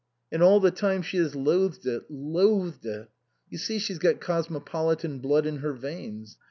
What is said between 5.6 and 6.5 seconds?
veins.